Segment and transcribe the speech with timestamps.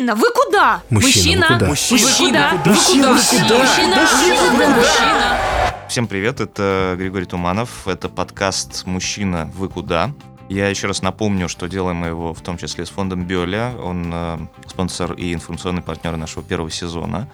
[0.00, 0.82] Мужчина, вы куда?
[0.88, 1.66] Мужчина, вы куда?
[1.68, 2.70] Мужчина, вы куда?
[2.70, 3.58] Мужчина, вы куда?
[3.58, 4.68] Мужчина, Мужчина, вы куда?
[4.70, 5.36] Мужчина.
[5.90, 10.12] Всем привет, это Григорий Туманов, это подкаст «Мужчина, вы куда?».
[10.48, 14.10] Я еще раз напомню, что делаем мы его в том числе с фондом Биоля, он
[14.10, 17.28] э, спонсор и информационный партнер нашего первого сезона.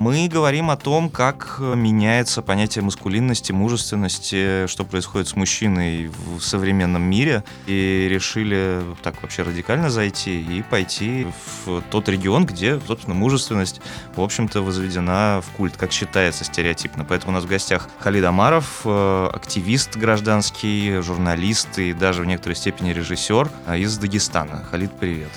[0.00, 7.02] Мы говорим о том, как меняется понятие маскулинности, мужественности, что происходит с мужчиной в современном
[7.02, 7.44] мире.
[7.66, 11.26] И решили так вообще радикально зайти и пойти
[11.66, 13.82] в тот регион, где, собственно, мужественность,
[14.16, 17.04] в общем-то, возведена в культ, как считается стереотипно.
[17.04, 22.56] Поэтому у нас в гостях Халид Амаров, э, активист гражданский, журналист и даже в некоторой
[22.56, 24.64] степени режиссер э, из Дагестана.
[24.70, 25.30] Халид, привет.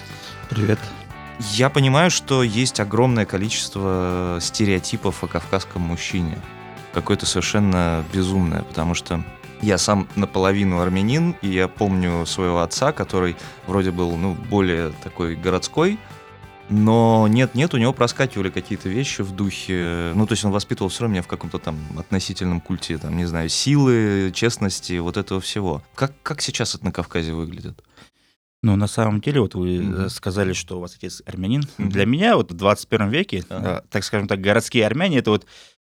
[0.50, 0.80] Привет.
[1.52, 6.38] Я понимаю, что есть огромное количество стереотипов о кавказском мужчине.
[6.94, 9.24] Какое-то совершенно безумное, потому что
[9.62, 13.36] я сам наполовину армянин, и я помню своего отца, который
[13.68, 16.00] вроде был, ну, более такой городской,
[16.70, 20.12] но нет-нет, у него проскакивали какие-то вещи в духе...
[20.16, 23.26] Ну, то есть он воспитывал все равно меня в каком-то там относительном культе, там, не
[23.26, 25.84] знаю, силы, честности, вот этого всего.
[25.94, 27.84] Как, как сейчас это на Кавказе выглядит?
[28.64, 30.10] Ну, на самом деле, вот вы Мгм.
[30.10, 31.64] сказали, что у вас отец армянин.
[31.78, 31.90] Мгм.
[31.90, 35.46] Для меня вот в 21 веке, э, так скажем так, городские армяне, это вот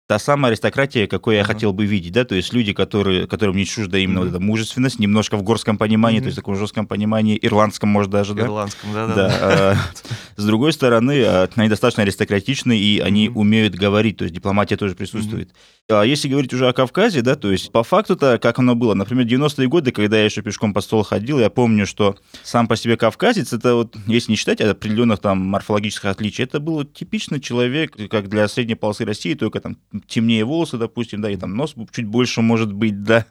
[0.08, 3.66] та самая аристократия, какой я хотел бы видеть, да, то есть люди, которые, которым не
[3.66, 4.30] чужда именно Мгм.
[4.30, 6.24] вот эта мужественность, немножко в горском понимании, Мгм.
[6.24, 8.44] то есть таком жестком понимании, ирландском, может, даже, да?
[8.44, 9.16] Ирландском, да-да.
[9.16, 9.32] Да.
[9.42, 9.76] а,
[10.36, 14.96] С другой стороны, а, они достаточно аристократичны, и они умеют говорить, то есть дипломатия тоже
[14.96, 15.52] присутствует.
[15.90, 19.26] А если говорить уже о Кавказе, да, то есть по факту-то, как оно было, например,
[19.26, 22.98] 90-е годы, когда я еще пешком по столу ходил, я помню, что сам по себе
[22.98, 28.28] кавказец, это вот, если не считать определенных там морфологических отличий, это был типичный человек, как
[28.30, 29.78] для средней полосы России, только там
[30.08, 33.26] темнее волосы, допустим, да, и там нос чуть больше может быть, да.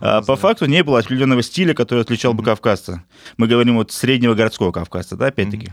[0.00, 3.04] А по факту не было определенного стиля, который отличал бы кавказца.
[3.36, 5.72] Мы говорим вот среднего городского кавказца, да, опять-таки.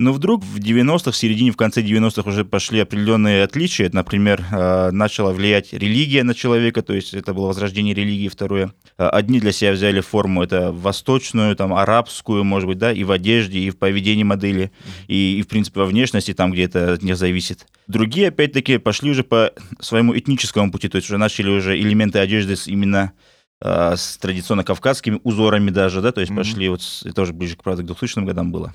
[0.00, 3.90] Но вдруг в 90-х, в середине, в конце 90-х уже пошли определенные отличия.
[3.92, 8.72] Например, э, начала влиять религия на человека, то есть это было возрождение религии второе.
[8.96, 13.10] Э, Одни для себя взяли форму, это восточную, там, арабскую, может быть, да, и в
[13.12, 14.72] одежде, и в поведении модели,
[15.06, 17.66] и, и, в принципе, во внешности, там, где это от них зависит.
[17.86, 22.56] Другие, опять-таки, пошли уже по своему этническому пути, то есть уже начали уже элементы одежды
[22.56, 23.12] с именно
[23.60, 26.38] э, с традиционно кавказскими узорами даже, да, то есть Мгм.
[26.38, 28.74] пошли вот, это уже ближе, правда, к 2000 годам было.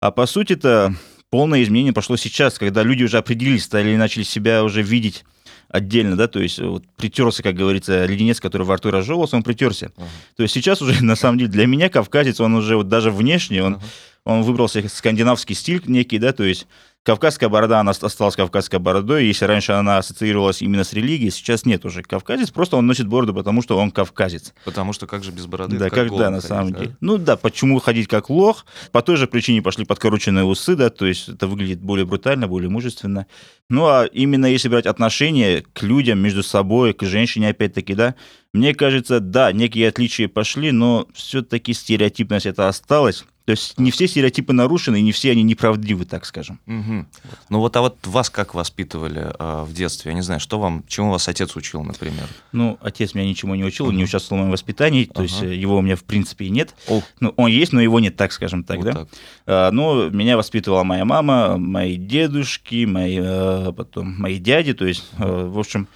[0.00, 0.94] А по сути это
[1.30, 5.24] полное изменение пошло сейчас, когда люди уже определились, стали начали себя уже видеть
[5.68, 9.90] отдельно, да, то есть вот притерся, как говорится, леденец, который во рту разжевывался, он притерся.
[9.96, 10.06] Ага.
[10.36, 13.62] То есть сейчас уже, на самом деле, для меня кавказец, он уже вот даже внешне,
[13.64, 13.84] он, Ага.
[14.24, 16.66] он выбрал себе скандинавский стиль некий, да, то есть
[17.04, 21.84] кавказская борода, она осталась кавказской бородой, если раньше она ассоциировалась именно с религией, сейчас нет
[21.84, 22.02] уже.
[22.02, 24.54] Кавказец, просто он носит бороду, потому что он кавказец.
[24.64, 25.78] Потому что как же без бороды?
[25.78, 26.78] Да, как как, да, на ходить, самом да?
[26.80, 26.96] деле.
[27.00, 28.64] Ну да, почему ходить как лох?
[28.90, 32.70] По той же причине пошли подкороченные усы, да, то есть это выглядит более брутально, более
[32.70, 33.26] мужественно.
[33.68, 38.14] Ну а именно если брать отношения к людям между собой, к женщине опять-таки, да,
[38.52, 43.24] мне кажется, да, некие отличия пошли, но все-таки стереотипность это осталась.
[43.44, 46.60] То есть не все стереотипы нарушены, и не все они неправдивы, так скажем.
[46.64, 47.06] Мгм.
[47.50, 50.12] Ну вот, а вот вас как воспитывали а, в детстве?
[50.12, 52.26] Я не знаю, что вам, чему вас отец учил, например?
[52.52, 53.96] Ну, отец меня ничему не учил, Ага.
[53.96, 55.48] не участвовал в моем воспитании, то есть Ага.
[55.48, 56.74] э, его у меня в принципе и нет.
[56.88, 58.92] О, Ну, он есть, но его нет, так скажем так, вот да.
[58.92, 59.08] так.
[59.46, 65.04] А, Ну, меня воспитывала моя мама, мои дедушки, мои, э, потом мои дяди, то есть,
[65.18, 65.86] э, в общем,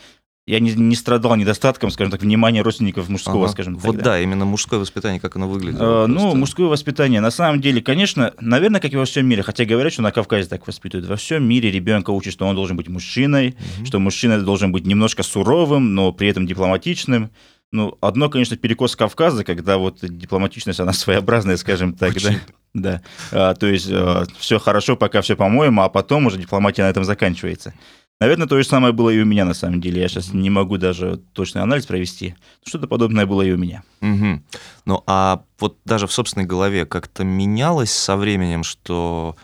[0.48, 3.52] я не, не страдал недостатком, скажем так, внимания родственников мужского, Ага.
[3.52, 3.84] скажем так.
[3.84, 4.18] Вот да.
[4.18, 5.78] именно мужское воспитание, как оно выглядит.
[5.78, 9.66] Э, Ну, мужское воспитание, на самом деле, конечно, наверное, как и во всем мире, хотя
[9.66, 12.88] говорят, что на Кавказе так воспитывают, во всем мире ребенка учат, что он должен быть
[12.88, 17.30] мужчиной, что мужчина должен быть немножко суровым, но при этом дипломатичным.
[17.70, 22.28] Ну, одно, конечно, перекос Кавказа, когда вот дипломатичность, она своеобразная, скажем так, да.
[22.28, 22.38] Очень.
[22.74, 23.02] Да.
[23.32, 23.90] А, то есть
[24.38, 27.74] все хорошо, пока все по-моему, а потом уже дипломатия на этом заканчивается.
[28.20, 30.02] Наверное, то же самое было и у меня на самом деле.
[30.02, 32.34] Я сейчас не могу даже точный анализ провести.
[32.64, 33.84] Что-то подобное было и у меня.
[34.00, 34.44] Мгм.
[34.86, 39.36] Ну, а вот даже в собственной голове как-то менялось со временем, что,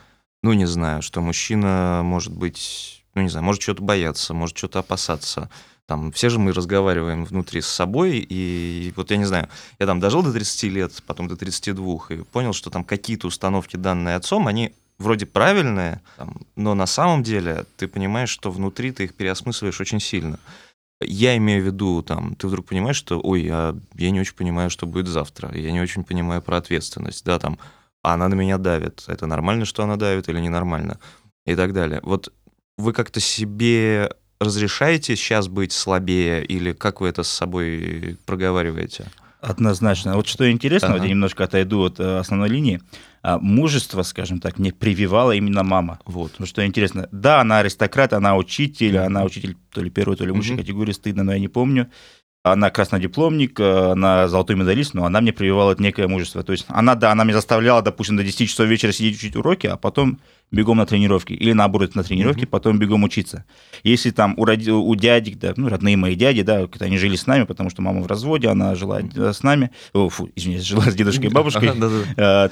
[0.43, 4.81] ну, не знаю, что мужчина может быть, ну, не знаю, может что-то бояться, может что-то
[4.81, 5.50] опасаться.
[5.87, 9.49] Там, все же мы разговариваем внутри с собой, и вот я не знаю,
[9.79, 13.76] я там дожил до 30 лет, потом до 32, и понял, что там какие-то установки,
[13.76, 19.05] данные отцом, они вроде правильные, там, но на самом деле ты понимаешь, что внутри ты
[19.05, 20.38] их переосмысливаешь очень сильно.
[21.00, 24.70] Я имею в виду, там, ты вдруг понимаешь, что, ой, я, я не очень понимаю,
[24.70, 27.58] что будет завтра, я не очень понимаю про ответственность, да, там,
[28.02, 30.99] а она на меня давит, это нормально, что она давит или ненормально,
[31.47, 32.00] и так далее.
[32.02, 32.32] Вот
[32.79, 39.11] вы как-то себе разрешаете сейчас быть слабее, или как вы это с собой проговариваете?
[39.44, 40.17] Однозначно.
[40.17, 40.99] Вот что интересно, ага.
[40.99, 42.81] вот я немножко отойду от э, основной линии.
[43.23, 46.00] А, мужество, скажем так, мне прививала именно мама.
[46.06, 46.32] Вот.
[46.38, 47.08] Ну что интересно.
[47.12, 50.62] Да, она аристократ, она учитель, она учитель то ли первой, то ли высшей угу.
[50.62, 51.91] категории, стыдно, но я не помню
[52.44, 56.43] она краснодипломник, э, она золотой медалист, но она мне прививала некое мужество.
[56.43, 59.67] То есть она, да, она меня заставляла, допустим, до 10 часов вечера сидеть учить уроки,
[59.67, 60.20] а потом
[60.52, 61.32] бегом на тренировки.
[61.32, 62.49] Или наоборот, на тренировки, mm-hmm.
[62.49, 63.46] потом бегом учиться.
[63.82, 64.70] Если там у, роди...
[64.70, 68.02] у дядек, да, ну, родные мои дяди, да, они жили с нами, потому что мама
[68.02, 71.70] в разводе, она жила с нами, о, фу, извиняюсь, жила с дедушкой и бабушкой.
[72.17, 72.50] А,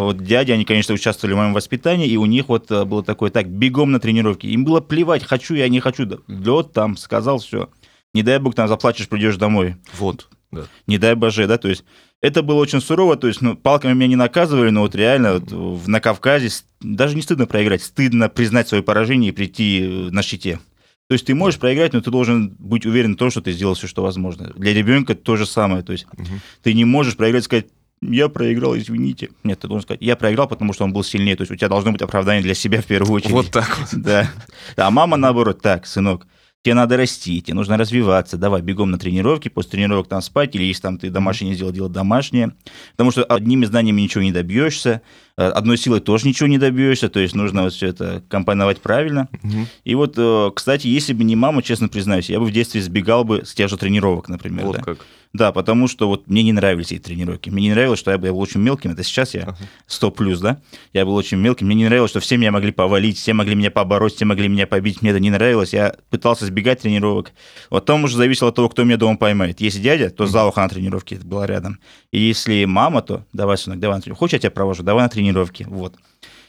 [0.00, 3.30] вот дяди, они, конечно, участвовали в моем воспитании, и у них вот э, было такое,
[3.30, 4.46] так, бегом на тренировки.
[4.46, 6.06] Им было плевать, хочу я, не хочу.
[6.28, 7.68] Лед там, сказал, все
[8.14, 9.76] не дай бог там заплачешь, придешь домой.
[9.98, 10.28] Вот.
[10.50, 10.66] Да.
[10.86, 11.84] Не дай боже, да, то есть
[12.20, 15.88] это было очень сурово, то есть ну, палками меня не наказывали, но вот реально вот,
[15.88, 16.50] на Кавказе
[16.80, 20.60] даже не стыдно проиграть, стыдно признать свое поражение и прийти э, на щите.
[21.08, 23.74] То есть ты можешь проиграть, но ты должен быть уверен в том, что ты сделал
[23.74, 24.52] все, что возможно.
[24.56, 26.40] Для ребенка то же самое, то есть угу.
[26.62, 27.66] ты не можешь проиграть и сказать,
[28.02, 29.30] я проиграл, извините.
[29.44, 31.36] Нет, ты должен сказать, я проиграл, потому что он был сильнее.
[31.36, 33.32] То есть у тебя должно быть оправдание для себя в первую очередь.
[33.32, 33.88] Вот так вот.
[34.02, 34.30] Да.
[34.76, 36.26] А мама наоборот, так, сынок,
[36.62, 40.64] тебе надо расти, тебе нужно развиваться, давай бегом на тренировки, после тренировок там спать, или
[40.64, 42.54] если там ты домашнее не сделал, делать домашнее,
[42.92, 45.02] потому что одними знаниями ничего не добьешься,
[45.36, 49.28] э, одной силой тоже ничего не добьешься, то есть нужно вот все это компоновать правильно.
[49.42, 49.66] Угу.
[49.84, 53.24] И вот, э, кстати, если бы не мама, честно признаюсь, я бы в детстве сбегал
[53.24, 54.66] бы с тех же тренировок, например.
[54.66, 54.82] Вот да?
[54.82, 55.06] как.
[55.32, 57.48] Да, потому что вот мне не нравились эти тренировки.
[57.48, 58.90] Мне не нравилось, что я был очень мелким.
[58.90, 59.56] Это сейчас я
[59.86, 60.60] 100 плюс, да?
[60.92, 61.66] Я был очень мелким.
[61.66, 64.66] Мне не нравилось, что все меня могли повалить, все могли меня побороть, все могли меня
[64.66, 65.00] побить.
[65.00, 65.72] Мне это не нравилось.
[65.72, 67.32] Я пытался избегать тренировок.
[67.70, 69.62] Вот там уже зависело от того, кто меня дома поймает.
[69.62, 71.78] Если дядя, то за ухо на тренировке была рядом.
[72.10, 74.24] И если мама, то давай, сынок, давай на тренировку.
[74.24, 74.82] Хочешь, я тебя провожу?
[74.82, 75.64] Давай на тренировки.
[75.66, 75.94] Вот.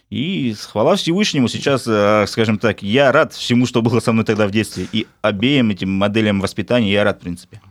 [0.09, 4.45] И хвала Всевышнему, сейчас, э, скажем так, я рад всему, что было со мной тогда
[4.45, 4.87] в детстве.
[4.91, 7.61] И обеим этим моделям воспитания я рад, в принципе.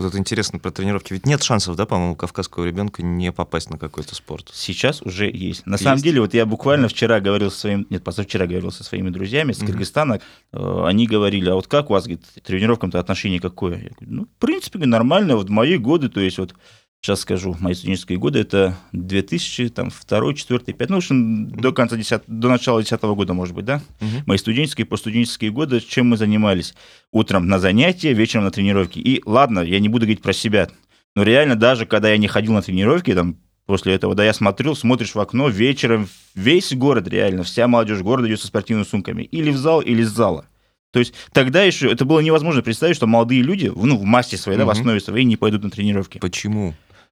[0.00, 1.12] Вот это интересно про тренировки.
[1.12, 4.50] Ведь нет шансов, да, по-моему, кавказского ребенка не попасть на какой-то спорт.
[4.50, 5.66] Сейчас уже есть.
[5.66, 5.84] На есть?
[5.84, 9.52] самом деле, вот я буквально вчера говорил со своим, нет, позавчера говорил со своими друзьями
[9.52, 10.20] с Кыргызстана.
[10.52, 10.88] Mm-hmm.
[10.88, 13.74] Они говорили, а вот как у вас, говорит, тренировкам-то отношение какое?
[13.74, 15.36] Я говорю, ну, в принципе, нормально.
[15.36, 16.54] Вот мои годы, то есть вот
[17.00, 21.72] сейчас скажу, мои студенческие годы, это 2000, там, 2, 4, 5, ну, в общем, до
[21.72, 23.82] конца 10, до начала 10 года, может быть, да?
[24.00, 24.24] Угу.
[24.26, 26.74] Мои студенческие, постуденческие годы, чем мы занимались?
[27.10, 28.98] Утром на занятия, вечером на тренировки.
[28.98, 30.68] И ладно, я не буду говорить про себя,
[31.16, 34.76] но реально даже, когда я не ходил на тренировки, там, после этого, да, я смотрел,
[34.76, 39.22] смотришь в окно, вечером весь город реально, вся молодежь города идет со спортивными сумками.
[39.22, 40.46] Или в зал, или из зала.
[40.92, 44.58] То есть тогда еще это было невозможно представить, что молодые люди, ну, в массе своей,
[44.58, 44.66] угу.
[44.66, 46.18] да, в основе своей не пойдут на тренировки.
[46.18, 46.74] Почему?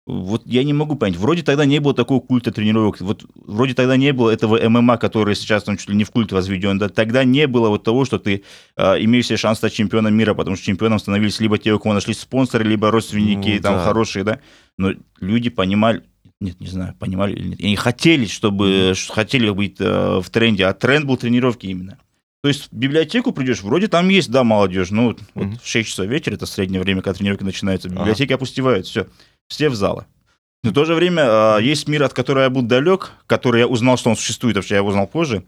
[0.06, 1.19] Вот я не могу понять.
[1.19, 3.00] Вроде тогда не было такого культа тренировок.
[3.00, 6.32] Вот вроде тогда не было этого ММА, который сейчас там чуть ли не в культ
[6.32, 6.79] возведен.
[6.79, 6.88] Да?
[6.88, 8.43] Тогда не было вот того, что ты
[8.76, 11.94] э, имеешь себе шанс стать чемпионом мира, потому что чемпионом становились либо те, у кого
[11.94, 13.85] нашлись спонсоры, либо родственники ну, там да.
[13.85, 14.41] хорошие, да.
[14.79, 16.03] Но люди понимали,
[16.41, 17.61] нет, не знаю, понимали или нет.
[17.61, 21.99] Они хотели, чтобы хотели быть э, в тренде, а тренд был тренировки именно.
[22.43, 25.26] То есть в библиотеку придешь, вроде там есть, да, молодежь, ну, mm-hmm.
[25.35, 28.37] вот в 6 часов вечера, это среднее время, когда тренировки начинаются, библиотеки ага.
[28.37, 29.06] опустевают, все
[29.50, 30.06] все в залы.
[30.62, 33.67] Но в то же время а, есть мир, от которого я был далек, который я
[33.67, 35.44] узнал, что он существует, вообще я его узнал позже.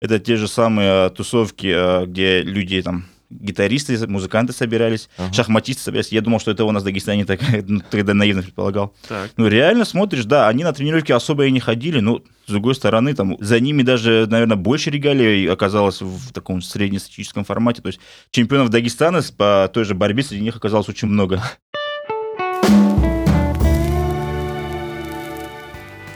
[0.00, 5.32] Это те же самые а, тусовки, а, где люди там гитаристы, музыканты собирались, ага.
[5.32, 6.12] шахматисты собирались.
[6.12, 8.94] Я думал, что это у нас в Дагестане так, ну, тогда наивно предполагал.
[9.08, 9.30] Так.
[9.36, 13.14] Ну, реально смотришь, да, они на тренировки особо и не ходили, но, с другой стороны,
[13.14, 17.82] там, за ними даже, наверное, больше регалий оказалось в таком среднестатистическом формате.
[17.82, 18.00] То есть
[18.30, 21.42] чемпионов Дагестана по той же борьбе среди них оказалось очень много.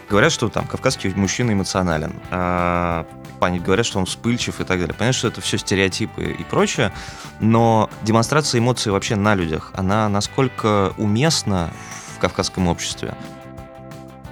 [0.08, 2.14] Говорят, что там кавказский мужчина эмоционален.
[2.30, 3.06] А,
[3.40, 4.94] говорят, что он вспыльчив и так далее.
[4.94, 6.92] Понятно, что это все стереотипы и прочее,
[7.40, 11.70] но демонстрация эмоций вообще на людях, она насколько уместна
[12.16, 13.14] в кавказском обществе?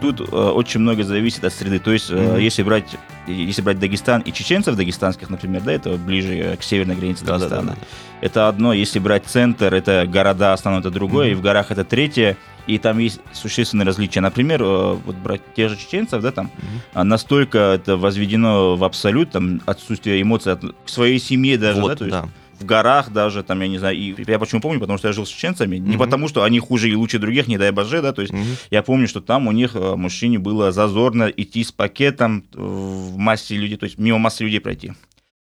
[0.00, 1.78] Тут э, очень много зависит от среды.
[1.78, 2.40] То есть, mm-hmm.
[2.40, 6.96] если брать если брать Дагестан и чеченцев дагестанских, например, да, это ближе э, к северной
[6.96, 7.50] границе Дагестана.
[7.50, 7.86] Да, да, да, да.
[8.20, 8.72] Это одно.
[8.72, 11.32] Если брать центр, это города основное, это другое, mm-hmm.
[11.32, 14.20] и в горах это третье и там есть существенные различия.
[14.20, 16.50] Например, э, вот брать тех же чеченцев, да, там
[16.94, 17.02] mm-hmm.
[17.02, 21.96] настолько это возведено в абсолют, там отсутствие эмоций от, к своей семье даже, вот, да,
[21.96, 22.28] то есть да.
[22.58, 25.26] в горах даже, там, я не знаю, и я почему помню, потому что я жил
[25.26, 25.88] с чеченцами, mm-hmm.
[25.88, 28.68] не потому что они хуже и лучше других, не дай боже, да, то есть mm-hmm.
[28.70, 33.56] я помню, что там у них э, мужчине было зазорно идти с пакетом в массе
[33.56, 34.92] людей, то есть мимо массы людей пройти.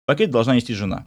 [0.05, 1.05] Пакет должна нести жена.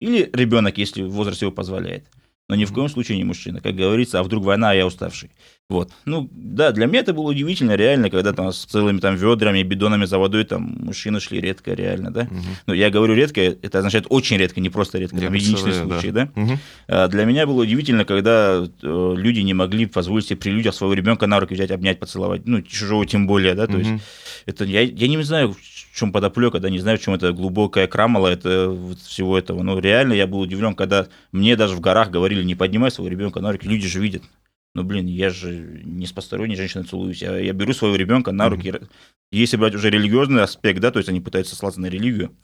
[0.00, 2.06] Или ребенок, если возраст его позволяет.
[2.48, 3.60] Но ни в коем случае не мужчина.
[3.60, 5.30] Как говорится, а вдруг война, а я уставший.
[5.70, 5.90] Вот.
[6.04, 10.04] Ну, да, для меня это было удивительно, реально, когда там с целыми там ведрами, бидонами
[10.04, 12.22] за водой там мужчины шли редко, реально, да.
[12.22, 12.40] Угу.
[12.66, 16.08] Ну, я говорю редко, это означает очень редко, не просто редко, я там единичные случаи,
[16.08, 16.28] да.
[16.34, 16.42] да?
[16.42, 16.58] Угу.
[16.88, 20.92] А для меня было удивительно, когда э, люди не могли позволить себе при людях своего
[20.92, 23.80] ребенка на руки взять, обнять, поцеловать, ну, чужого тем более, да, то угу.
[23.80, 24.02] есть
[24.44, 25.56] это, я, я не знаю,
[25.92, 29.62] в чем подоплека, да, не знаю, в чем это глубокая крамола это, вот, всего этого,
[29.62, 33.40] но реально я был удивлен, когда мне даже в горах говорили, не поднимай своего ребенка
[33.40, 34.22] на руки, люди же видят,
[34.74, 37.20] ну, блин, я же не с посторонней женщиной целуюсь.
[37.20, 38.70] Я, я беру своего ребенка на руки.
[38.70, 38.88] Mm-hmm.
[39.30, 42.34] Если брать уже религиозный аспект, да, то есть они пытаются ссылаться на религию,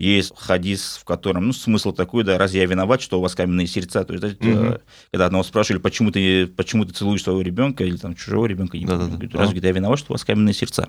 [0.00, 3.68] есть хадис, в котором, ну, смысл такой, да, разве я виноват, что у вас каменные
[3.68, 4.04] сердца?
[4.04, 4.82] То есть, mm-hmm.
[5.12, 8.84] когда одного спрашивали, почему ты, почему ты целуешь своего ребенка или там чужого ребенка, не
[8.84, 10.88] помню, разве я виноват, что у вас каменные сердца?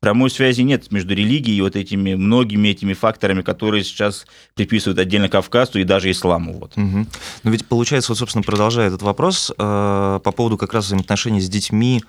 [0.00, 5.28] Прямой связи нет между религией и вот этими многими этими факторами, которые сейчас приписывают отдельно
[5.28, 6.52] Кавказу и даже исламу.
[6.54, 6.76] Вот.
[6.76, 7.06] Угу.
[7.44, 11.48] Но ведь получается, вот, собственно, продолжая этот вопрос, э, по поводу как раз взаимоотношений с
[11.48, 12.02] детьми,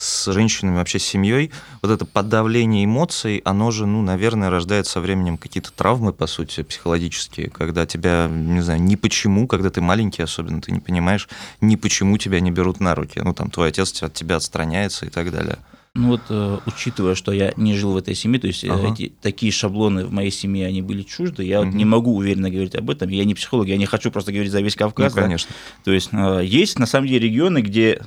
[0.00, 4.98] с женщинами, вообще с семьей, вот это подавление эмоций, оно же, ну, наверное, рождает со
[4.98, 10.22] временем какие-то травмы, по сути, психологические, когда тебя, не знаю, ни почему, когда ты маленький
[10.22, 11.28] особенно, ты не понимаешь,
[11.60, 13.20] ни почему тебя не берут на руки.
[13.22, 15.58] Ну, там, твой отец от тебя отстраняется и так далее.
[15.96, 18.92] Ну вот, э, учитывая, что я не жил в этой семье, то есть э, ага.
[18.92, 21.66] эти такие шаблоны в моей семье, они были чужды, я угу.
[21.66, 24.52] вот не могу уверенно говорить об этом, я не психолог, я не хочу просто говорить
[24.52, 25.16] за весь Кавказ.
[25.16, 25.50] Ну, конечно.
[25.50, 25.84] Да?
[25.84, 28.02] То есть э, есть, на самом деле, регионы, где,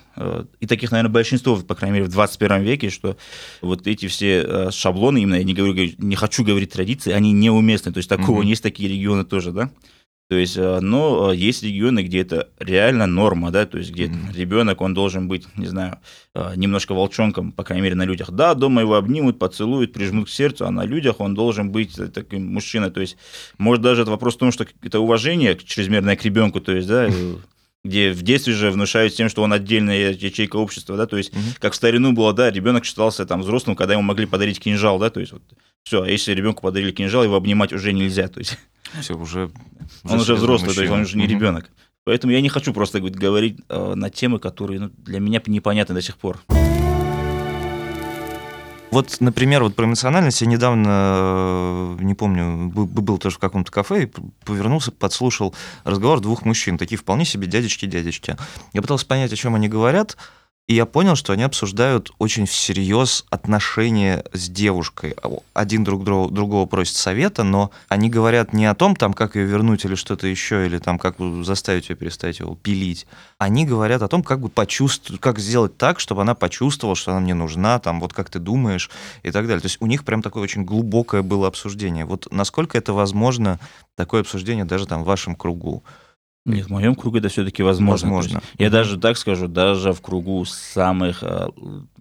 [0.61, 3.17] и таких, наверное, большинство, по крайней мере, в 21 веке, что
[3.61, 7.97] вот эти все шаблоны, именно я не, говорю, не хочу говорить традиции, они неуместны, то
[7.97, 8.47] есть такого угу.
[8.47, 9.69] есть такие регионы тоже, да.
[10.33, 14.05] То есть, э, но э, есть регионы, где это реально норма, да, то есть где
[14.05, 14.35] mm-hmm.
[14.35, 15.99] ребенок, он должен быть, не знаю,
[16.33, 18.31] э, немножко волчонком, по крайней мере, на людях.
[18.31, 22.51] Да, дома его обнимут, поцелуют, прижмут к сердцу, а на людях он должен быть таким
[22.51, 22.89] мужчиной.
[22.89, 23.15] То есть,
[23.59, 27.07] может, даже это вопрос в том, что это уважение чрезмерное к ребенку, то есть, да,
[27.83, 31.41] где в детстве же внушают тем, что он отдельная ячейка общества, да, то есть, угу.
[31.59, 35.09] как в старину было, да, ребенок считался там взрослым, когда ему могли подарить кинжал, да,
[35.09, 35.43] то есть, вот,
[35.83, 38.57] все, а если ребенку подарили кинжал, его обнимать уже нельзя, то есть.
[39.01, 39.51] Все, уже...
[40.03, 40.75] Он уже взрослый, мужчина.
[40.75, 41.33] то есть он уже не угу.
[41.33, 41.69] ребенок.
[42.05, 46.01] Поэтому я не хочу просто говорить э, на темы, которые ну, для меня непонятны до
[46.01, 46.41] сих пор.
[48.93, 50.41] Вот, например, вот про эмоциональность.
[50.41, 54.11] Я недавно, э, не помню, был тоже в каком-то кафе и
[54.45, 58.37] повернулся, подслушал разговор двух мужчин, такие вполне себе дядечки-дядечки.
[58.71, 60.15] Я пытался понять, о чем они говорят,
[60.65, 65.13] и я понял, что они обсуждают очень всерьез отношения с девушкой.
[65.53, 69.83] Один друг другого просит совета, но они говорят не о том, там, как ее вернуть
[69.83, 73.07] или что-то еще, или там, как заставить ее перестать его пилить.
[73.37, 77.19] Они говорят о том, как бы почувствовать, как сделать так, чтобы она почувствовала, что она
[77.19, 78.89] мне нужна, там, вот как ты думаешь
[79.23, 79.59] и так далее.
[79.59, 82.05] То есть у них прям такое очень глубокое было обсуждение.
[82.05, 83.59] Вот насколько это возможно,
[83.97, 85.83] такое обсуждение даже там в вашем кругу?
[86.45, 88.09] Нет, в моем кругу это все-таки возможно.
[88.09, 88.37] возможно.
[88.37, 91.49] Есть, я даже так скажу, даже в кругу самых а,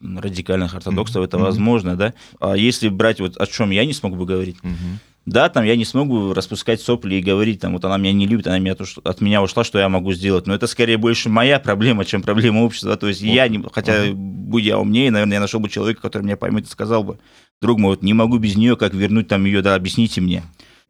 [0.03, 1.27] радикальных ортодоксов mm-hmm.
[1.27, 2.15] это возможно, да.
[2.41, 4.97] А если брать вот о чем я не смог бы говорить, mm-hmm.
[5.27, 8.49] да, там я не смогу распускать сопли и говорить, там вот она меня не любит,
[8.49, 10.49] она меня, от меня ушла, что я могу сделать.
[10.49, 12.97] Но это скорее больше моя проблема, чем проблема общества.
[12.97, 13.29] То есть вот.
[13.29, 14.13] я не, хотя uh-huh.
[14.13, 17.21] будь я умнее, наверное, я нашел бы человека, который меня поймет и сказал бы,
[17.61, 20.43] друг мой, вот не могу без нее, как вернуть там ее, да, объясните мне.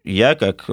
[0.05, 0.71] Я как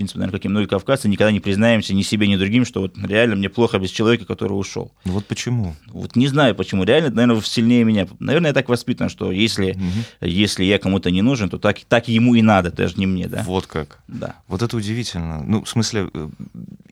[0.00, 2.96] принципе, наверное, как и многие кавказцы, никогда не признаемся ни себе, ни другим, что вот
[2.96, 4.92] реально мне плохо без человека, который ушел.
[5.04, 5.76] Ну вот почему?
[5.88, 6.84] Вот не знаю почему.
[6.84, 8.08] Реально, наверное, сильнее меня.
[8.18, 9.82] Наверное, я так воспитан, что если, угу.
[10.22, 13.42] если я кому-то не нужен, то так, так ему и надо, даже не мне, да.
[13.46, 13.98] Вот как.
[14.08, 14.36] Да.
[14.48, 15.42] Вот это удивительно.
[15.42, 16.28] Ну, в смысле, э,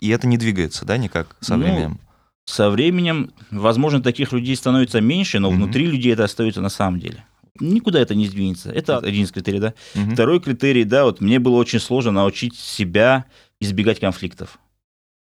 [0.01, 2.01] и это не двигается, да, никак со ну, временем?
[2.45, 5.57] Со временем, возможно, таких людей становится меньше, но угу.
[5.57, 7.25] внутри людей это остается на самом деле
[7.61, 8.71] никуда это не сдвинется.
[8.71, 9.75] Это один из критерий, да.
[9.95, 10.13] Угу.
[10.13, 13.25] Второй критерий, да, вот мне было очень сложно научить себя
[13.61, 14.59] избегать конфликтов.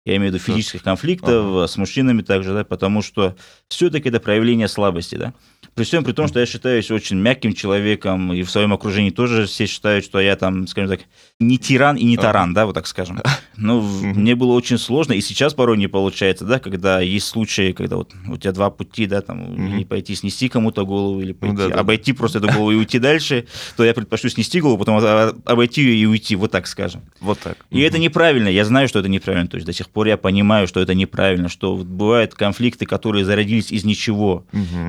[0.04, 1.66] Я имею в виду физических конфликтов ага.
[1.66, 3.36] с мужчинами также, да, потому что
[3.68, 5.32] все-таки это проявление слабости, да.
[5.74, 9.46] При всем при том, что я считаюсь очень мягким человеком, и в своем окружении тоже
[9.46, 11.06] все считают, что я там, скажем так,
[11.40, 13.20] не тиран и не таран, да, вот так скажем.
[13.56, 17.96] Но мне было очень сложно, и сейчас порой не получается, да, когда есть случаи, когда
[17.96, 21.72] вот у тебя два пути, да, там, или пойти снести кому-то голову, или ну пойти,
[21.72, 23.46] обойти просто эту голову и уйти дальше,
[23.76, 25.02] то я предпочту снести голову, потом
[25.46, 27.02] обойти ее и уйти, вот так скажем.
[27.20, 27.56] Вот так.
[27.70, 30.68] И это неправильно, я знаю, что это неправильно, то есть до сих пор я понимаю,
[30.68, 34.44] что это неправильно, что бывают конфликты, которые зародились из ничего,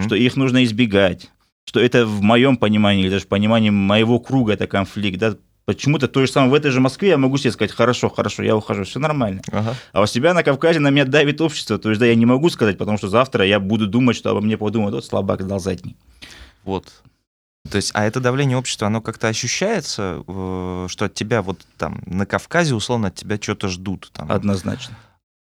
[0.05, 1.29] что их нужно избегать избегать,
[1.65, 5.35] что это в моем понимании, или даже в понимании моего круга это конфликт, да,
[5.65, 8.55] Почему-то то же самое в этой же Москве я могу себе сказать, хорошо, хорошо, я
[8.55, 9.41] ухожу, все нормально.
[9.51, 9.73] Ага.
[9.93, 11.79] А у себя на Кавказе на меня давит общество.
[11.79, 14.41] То есть, да, я не могу сказать, потому что завтра я буду думать, что обо
[14.41, 15.95] мне подумают, вот слабак дал задний.
[16.65, 17.01] Вот.
[17.69, 22.25] То есть, а это давление общества, оно как-то ощущается, что от тебя вот там на
[22.25, 24.11] Кавказе, условно, от тебя что-то ждут?
[24.13, 24.31] Там?
[24.31, 24.95] Однозначно.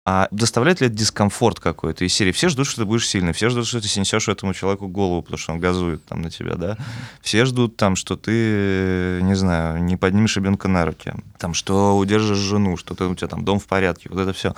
[0.06, 2.32] А доставляет ли это дискомфорт какой-то из серии?
[2.32, 5.38] Все ждут, что ты будешь сильный, все ждут, что ты снесешь этому человеку голову, потому
[5.38, 6.78] что он газует там на тебя, да?
[7.20, 12.38] Все ждут там, что ты, не знаю, не поднимешь ребенка на руки, там, что удержишь
[12.38, 14.54] жену, что ты, у тебя там дом в порядке, вот это все.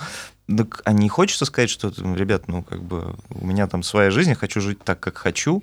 [0.47, 4.29] Так а не хочется сказать, что, ребят, ну, как бы, у меня там своя жизнь,
[4.29, 5.61] я хочу жить так, как хочу,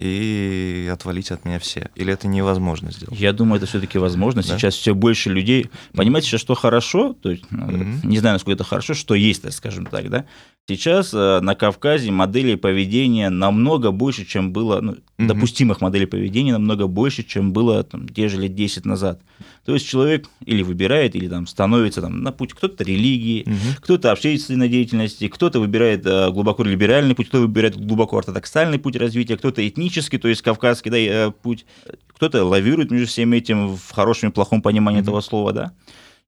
[0.00, 1.90] и отвалить от меня все?
[1.94, 3.18] Или это невозможно сделать?
[3.20, 4.42] Я думаю, это все-таки возможно.
[4.42, 4.58] Да?
[4.58, 5.70] Сейчас все больше людей.
[5.92, 8.06] Понимаете, сейчас что хорошо, то есть, mm-hmm.
[8.06, 10.24] не знаю, насколько это хорошо, что есть, скажем так, да.
[10.70, 15.26] Сейчас э, на Кавказе моделей поведения намного больше, чем было, ну, mm-hmm.
[15.26, 19.20] допустимых моделей поведения намного больше, чем было там, те же лет 10 назад.
[19.64, 23.80] То есть человек или выбирает, или там становится там, на путь кто-то религии, mm-hmm.
[23.80, 29.36] кто-то общественной деятельности, кто-то выбирает э, глубоко либеральный путь, кто-то выбирает глубоко ортодоксальный путь развития,
[29.36, 31.66] кто-то этнический, то есть кавказский да, э, путь,
[32.14, 35.02] кто-то лавирует между всем этим в хорошем и плохом понимании mm-hmm.
[35.02, 35.72] этого слова, да.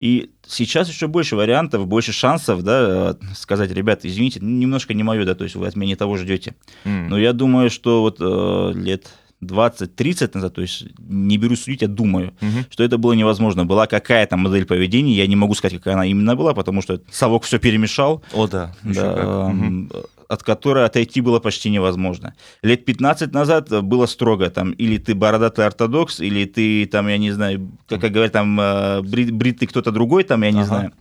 [0.03, 5.37] И сейчас еще больше вариантов, больше шансов, да, сказать, ребята, извините, немножко не мое, да,
[5.37, 6.57] то есть вы от меня не того ждете.
[6.85, 7.07] Mm.
[7.09, 9.07] Но я думаю, что вот э, лет
[9.43, 12.65] 20-30 назад, то есть не беру судить, а думаю, угу.
[12.71, 13.65] что это было невозможно.
[13.65, 17.43] Была какая-то модель поведения, я не могу сказать, какая она именно была, потому что совок
[17.43, 18.23] все перемешал.
[18.33, 18.73] О, да.
[18.85, 19.89] да угу.
[20.33, 22.33] От которой отойти было почти невозможно.
[22.63, 27.33] Лет 15 назад было строго, там, или ты бородатый ортодокс, или ты, там, я не
[27.33, 30.67] знаю, как, как говорят, там, э, брит, бритый кто-то другой, там, я не ага.
[30.67, 30.93] знаю.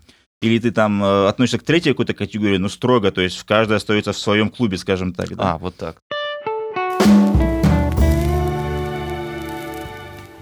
[0.41, 4.11] Или ты там э, относишься к третьей какой-то категории, но строго, то есть каждый остается
[4.11, 5.33] в своем клубе, скажем так.
[5.33, 5.53] Да?
[5.53, 6.01] А, вот так.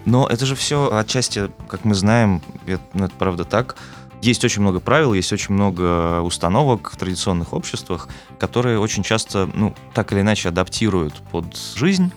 [0.05, 3.75] Но это же все отчасти, как мы знаем, это, ну, это правда так,
[4.21, 9.73] есть очень много правил, есть очень много установок в традиционных обществах, которые очень часто, ну,
[9.93, 12.11] так или иначе адаптируют под жизнь.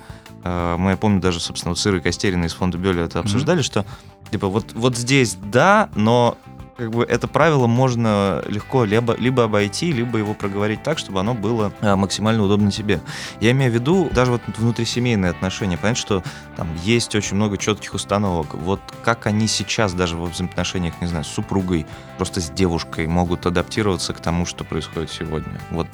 [0.44, 3.62] Э, мы, я помню, даже, собственно, вот Сыры Костерина из фонда Бёля это обсуждали, mm-hmm.
[3.62, 3.86] что,
[4.30, 6.36] типа, вот, вот здесь да, но
[6.76, 11.34] как бы это правило можно легко либо, либо обойти, либо его проговорить так, чтобы оно
[11.34, 13.00] было а, максимально удобно тебе.
[13.40, 15.76] Я имею в виду даже вот внутрисемейные отношения.
[15.76, 16.22] Понятно, что
[16.56, 18.54] там есть очень много четких установок.
[18.54, 21.86] Вот как они сейчас даже во взаимоотношениях, не знаю, с супругой,
[22.16, 25.60] просто с девушкой могут адаптироваться к тому, что происходит сегодня.
[25.70, 25.88] Вот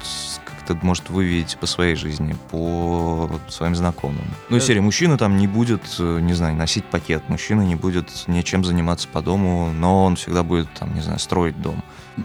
[0.69, 4.25] как-то, может, вы видите по своей жизни, по своим знакомым.
[4.51, 8.09] Ну, и серии, мужчина там не будет, э, не знаю, носить пакет, мужчина не будет
[8.27, 11.83] ничем заниматься по дому, но он всегда будет, там, не знаю, строить дом.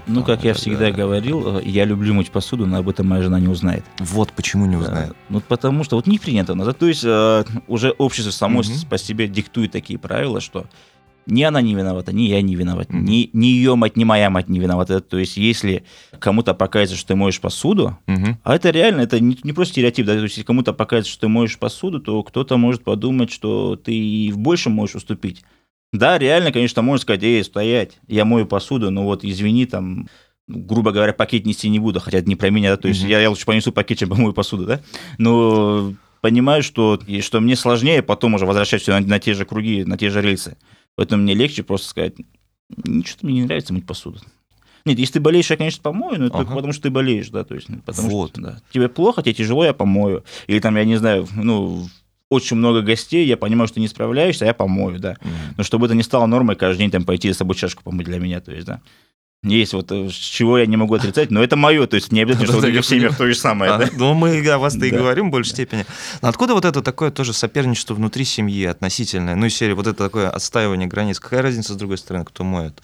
[0.08, 0.98] Ну, там, как я всегда далее.
[0.98, 3.86] говорил, э, я люблю мыть посуду, но об этом моя жена не узнает.
[4.00, 5.10] Вот почему не узнает.
[5.10, 5.15] Да.
[5.30, 6.54] Ну, потому что вот не принято.
[6.74, 8.67] То есть э, уже общество само угу.
[8.89, 10.65] по себе диктует такие правила, что
[11.26, 13.02] ни она не виновата, ни я не виноват, mm-hmm.
[13.02, 15.00] ни, ни ее мать, ни моя мать не виновата.
[15.00, 15.84] То есть, если
[16.20, 18.36] кому-то покажется, что ты моешь посуду, mm-hmm.
[18.44, 21.22] а это реально, это не, не просто стереотип, да, то есть, если кому-то покажется, что
[21.22, 25.44] ты моешь посуду, то кто-то может подумать, что ты и в большем можешь уступить.
[25.92, 30.08] Да, реально, конечно, можно сказать, эй, стоять, я мою посуду, но вот извини, там,
[30.48, 33.10] грубо говоря, пакет нести не буду, хотя это не про меня, да, то есть mm-hmm.
[33.10, 34.82] я, я лучше понесу пакет, чем помою посуду, да,
[35.18, 39.46] но понимаю, что, и что мне сложнее потом уже возвращать все на, на те же
[39.46, 40.58] круги, на те же рельсы.
[40.95, 42.15] Поэтому мне легче просто сказать,
[42.86, 44.19] ничего мне не нравится мыть посуду.
[44.86, 46.43] Нет, если ты болеешь, я, конечно, помою, но это ага.
[46.43, 48.32] только потому, что ты болеешь, да, то есть, потому вот.
[48.32, 50.25] что да, тебе плохо, тебе тяжело, я помою.
[50.47, 51.88] Или там, я не знаю, ну,
[52.29, 55.13] очень много гостей, я понимаю, что ты не справляешься, а я помою, да.
[55.13, 55.29] Mm.
[55.58, 58.19] Но чтобы это не стало нормой каждый день там пойти с собой чашку помыть для
[58.19, 58.82] меня, то есть, да.
[59.43, 62.47] Есть вот, э, чего я не могу отрицать, но это мое, то есть не обязательно,
[62.47, 63.71] что в других семьях то же самое.
[63.71, 65.86] А, Ну, мы о вас-то и говорим в большей степени.
[66.21, 69.36] Откуда вот это такое тоже соперничество внутри семьи относительное?
[69.36, 71.19] Ну, из серии вот это такое отстаивание границ.
[71.19, 72.82] Какая разница, с другой стороны, кто моет?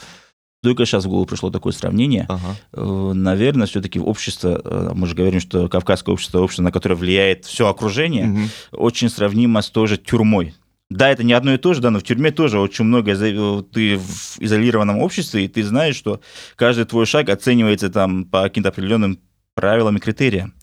[0.61, 2.25] Только сейчас в голову пришло такое сравнение.
[2.27, 2.55] Ага.
[2.73, 7.45] Э, наверное, все-таки общество, э, мы же говорим, что кавказское общество, общество, на которое влияет
[7.45, 8.39] все окружение, угу.
[8.71, 10.53] очень сравнимо с той же тюрьмой.
[10.89, 13.97] Да, это не одно и то же, да, но в тюрьме тоже очень много ты
[13.97, 16.19] в изолированном обществе, и ты знаешь, что
[16.55, 19.19] каждый твой шаг оценивается там по каким-то определенным
[19.53, 20.55] правилам и критериям.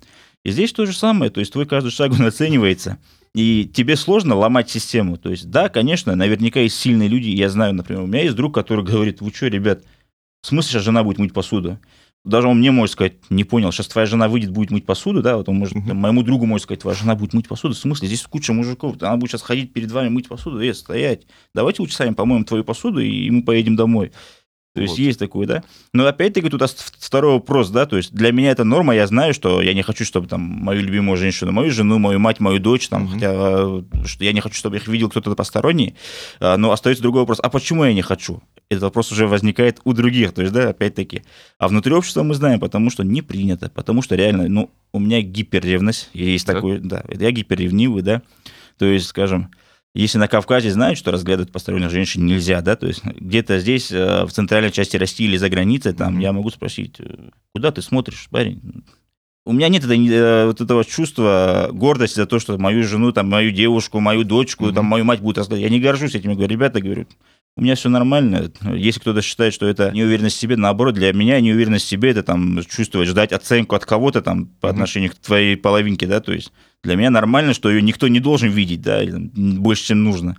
[0.44, 2.98] И здесь то же самое, то есть твой каждый шаг он оценивается,
[3.34, 5.16] и тебе сложно ломать систему.
[5.16, 8.52] То есть, да, конечно, наверняка есть сильные люди, я знаю, например, у меня есть друг,
[8.52, 9.84] который говорит, вы что, ребят,
[10.42, 11.78] в смысле сейчас жена будет мыть посуду?
[12.26, 15.36] Даже он мне может сказать, не понял, сейчас твоя жена выйдет, будет мыть посуду, да,
[15.36, 15.94] вот он может, uh-huh.
[15.94, 19.16] моему другу может сказать, твоя жена будет мыть посуду, в смысле, здесь куча мужиков, она
[19.16, 21.22] будет сейчас ходить перед вами мыть посуду, эй, стоять,
[21.54, 24.10] давайте лучше сами помоем твою посуду, и мы поедем домой.
[24.76, 24.98] То есть вот.
[24.98, 25.64] есть такое, да.
[25.94, 26.60] Но опять-таки тут
[26.98, 30.04] второй вопрос, да, то есть для меня это норма, я знаю, что я не хочу,
[30.04, 33.12] чтобы там мою любимую женщину, мою жену, мою мать, мою дочь, там, угу.
[33.14, 35.94] хотя что я не хочу, чтобы их видел кто-то посторонний,
[36.40, 38.42] а, но остается другой вопрос, а почему я не хочу?
[38.68, 41.22] Этот вопрос уже возникает у других, то есть, да, опять-таки.
[41.58, 45.22] А внутри общества мы знаем, потому что не принято, потому что реально, ну, у меня
[45.22, 46.56] гиперревность, есть так?
[46.56, 48.20] такой, да, я гиперревнивый, да,
[48.76, 49.50] то есть, скажем,
[50.02, 54.24] если на Кавказе знают, что разглядывать посторонних женщин нельзя, да, то есть где-то здесь, э,
[54.24, 58.28] в центральной части России или за границей, там, я могу спросить, э, куда ты смотришь,
[58.30, 58.60] парень?
[59.46, 63.28] У меня нет этого, э, вот этого чувства гордости за то, что мою жену, там,
[63.28, 64.74] мою девушку, мою дочку, mm-hmm.
[64.74, 65.70] там, мою мать будут разглядывать.
[65.70, 67.06] Я не горжусь этим, я говорю, ребята, говорю,
[67.56, 68.50] у меня все нормально.
[68.74, 72.22] Если кто-то считает, что это неуверенность в себе, наоборот, для меня неуверенность в себе это
[72.22, 75.14] там чувствовать, ждать оценку от кого-то там по отношению mm-hmm.
[75.14, 78.82] к твоей половинке, да, то есть для меня нормально, что ее никто не должен видеть,
[78.82, 80.36] да, больше, чем нужно.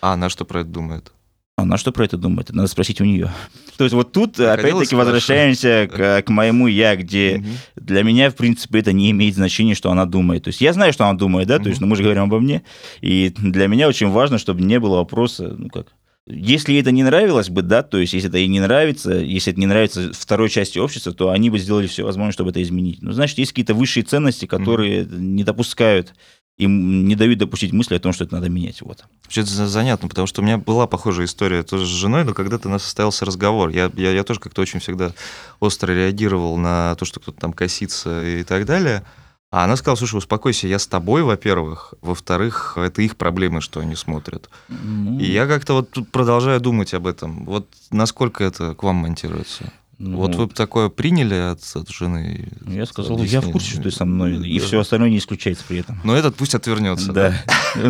[0.00, 1.12] А она что про это думает?
[1.56, 2.50] Она что про это думает?
[2.50, 3.30] Надо спросить у нее.
[3.76, 7.46] То есть вот тут, опять-таки, возвращаемся к, к моему «я», где угу.
[7.76, 10.44] для меня, в принципе, это не имеет значения, что она думает.
[10.44, 11.64] То есть я знаю, что она думает, да, угу.
[11.64, 12.62] то есть, но мы же говорим обо мне,
[13.00, 15.88] и для меня очень важно, чтобы не было вопроса, ну как,
[16.30, 19.60] если это не нравилось бы, да, то есть если это ей не нравится, если это
[19.60, 23.02] не нравится второй части общества, то они бы сделали все возможное, чтобы это изменить.
[23.02, 25.18] Ну, значит, есть какие-то высшие ценности, которые mm-hmm.
[25.18, 26.14] не допускают
[26.60, 28.82] им не дают допустить мысли о том, что это надо менять.
[28.82, 29.04] Вот.
[29.34, 32.70] Это занятно, потому что у меня была похожая история тоже с женой, но когда-то у
[32.70, 33.70] нас состоялся разговор.
[33.70, 35.12] Я, я, я тоже как-то очень всегда
[35.58, 39.04] остро реагировал на то, что кто-то там косится и так далее.
[39.50, 41.94] А она сказала, слушай, успокойся, я с тобой, во-первых.
[42.02, 44.48] Во-вторых, это их проблемы, что они смотрят.
[44.68, 45.18] Ну...
[45.18, 47.44] И я как-то вот тут продолжаю думать об этом.
[47.46, 49.72] Вот насколько это к вам монтируется?
[49.98, 52.48] Ну, вот вы бы такое приняли от, от жены?
[52.66, 55.80] Я сказал, я в курсе, что ты со мной, и все остальное не исключается при
[55.80, 56.00] этом.
[56.04, 57.12] Но этот пусть отвернется.
[57.12, 57.34] Да.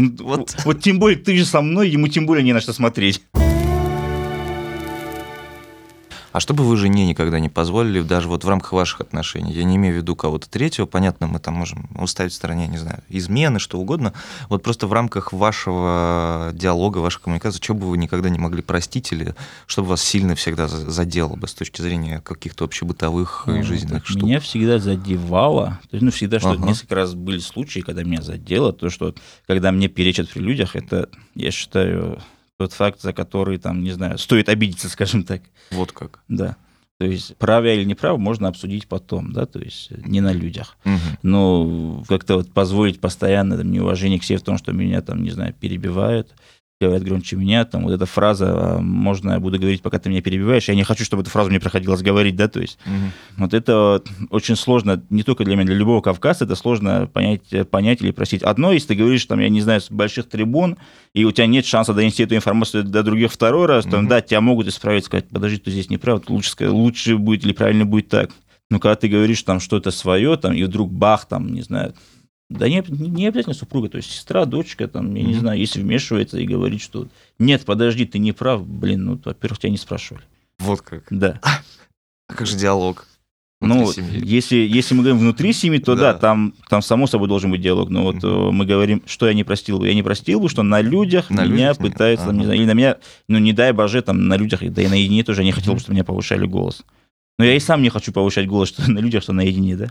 [0.64, 3.22] Вот тем более ты же со мной, ему тем более не на что смотреть.
[6.32, 9.52] А что бы вы жене никогда не позволили, даже вот в рамках ваших отношений?
[9.52, 12.78] Я не имею в виду кого-то третьего, понятно, мы там можем уставить в стороне, не
[12.78, 14.12] знаю, измены, что угодно.
[14.48, 19.10] Вот просто в рамках вашего диалога, вашей коммуникации, что бы вы никогда не могли простить
[19.12, 19.34] или
[19.66, 24.22] что бы вас сильно всегда задело бы с точки зрения каких-то общебытовых и жизненных штук?
[24.22, 26.66] Меня всегда задевало, то есть, ну, всегда, что ага.
[26.66, 29.14] несколько раз были случаи, когда меня задело, то, что
[29.46, 32.20] когда мне перечат при людях, это, я считаю,
[32.60, 35.40] тот факт, за который, там, не знаю, стоит обидеться, скажем так.
[35.70, 36.20] Вот как.
[36.28, 36.56] Да.
[36.98, 40.76] То есть право или неправо можно обсудить потом, да, то есть не на людях.
[40.84, 40.98] Угу.
[41.22, 45.30] Но как-то вот позволить постоянно там, неуважение к себе в том, что меня там, не
[45.30, 46.34] знаю, перебивают,
[46.80, 50.22] говорят громче меня, там вот эта фраза, «А, можно я буду говорить, пока ты меня
[50.22, 53.12] перебиваешь, я не хочу, чтобы эту фразу мне приходилось говорить, да, то есть угу.
[53.36, 58.00] вот это очень сложно, не только для меня, для любого кавказа, это сложно понять, понять
[58.00, 58.42] или просить.
[58.42, 60.78] Одно, если ты говоришь, там, я не знаю, с больших трибун,
[61.12, 64.08] и у тебя нет шанса донести эту информацию до других второй раз, там, угу.
[64.08, 68.08] да, тебя могут исправить, сказать, подожди, ты здесь неправ, лучше, лучше будет или правильно будет
[68.08, 68.30] так.
[68.70, 71.92] Но когда ты говоришь там что-то свое, там, и вдруг бах, там, не знаю,
[72.50, 75.26] да не, не обязательно супруга, то есть сестра, дочка, там, я mm-hmm.
[75.26, 77.06] не знаю, если вмешивается и говорит, что
[77.38, 80.24] нет, подожди, ты не прав, блин, ну, во-первых, тебя не спрашивали.
[80.58, 81.04] Вот как.
[81.10, 81.40] Да.
[82.28, 83.08] А как же диалог?
[83.60, 87.50] Ну, если, если мы говорим внутри семьи, то да, да там, там само собой должен
[87.50, 87.90] быть диалог.
[87.90, 88.52] Но вот mm-hmm.
[88.52, 89.88] мы говорим, что я не простил бы.
[89.88, 92.36] Я не простил бы, что на людях на меня людях пытаются, ага.
[92.36, 95.24] не знаю, или на меня, ну не дай боже, там на людях, да и наедине
[95.24, 96.84] тоже я не хотел бы, чтобы меня повышали голос.
[97.40, 99.86] Но я и сам не хочу повышать голос что на людях, что наедине, да?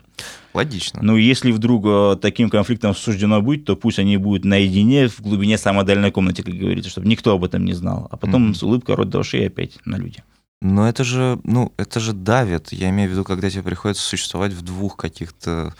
[0.53, 0.99] Логично.
[1.01, 5.57] Ну, если вдруг э, таким конфликтом суждено быть, то пусть они будут наедине в глубине
[5.57, 8.07] самой дальней комнаты, как говорится, чтобы никто об этом не знал.
[8.11, 8.53] А потом mm-hmm.
[8.53, 10.23] с улыбкой рот до ушей опять на люди.
[10.61, 12.71] Но это же, ну, это же давит.
[12.71, 15.73] Я имею в виду, когда тебе приходится существовать в двух каких-то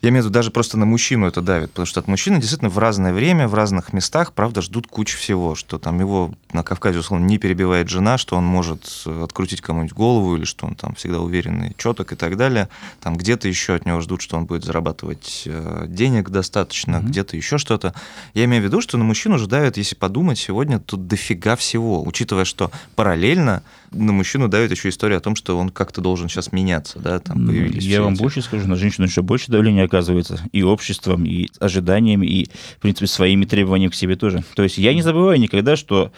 [0.00, 2.70] я имею в виду, даже просто на мужчину это давит, потому что от мужчины действительно
[2.70, 7.00] в разное время, в разных местах, правда, ждут кучу всего, что там его на Кавказе,
[7.00, 11.20] условно, не перебивает жена, что он может открутить кому-нибудь голову, или что он там всегда
[11.20, 12.68] уверенный, четок и так далее.
[13.00, 17.06] Там где-то еще от него ждут, что он будет зарабатывать э, денег достаточно, mm-hmm.
[17.06, 17.92] где-то еще что-то.
[18.34, 22.04] Я имею в виду, что на мужчину же давит, если подумать, сегодня тут дофига всего,
[22.04, 26.52] учитывая, что параллельно на мужчину давит еще история о том, что он как-то должен сейчас
[26.52, 27.84] меняться, да, там появились.
[27.84, 28.22] Я вам эти...
[28.22, 33.06] больше скажу, на женщину еще больше давления оказывается и обществом, и ожиданиями, и, в принципе,
[33.06, 34.44] своими требованиями к себе тоже.
[34.54, 36.12] То есть я не забываю никогда, что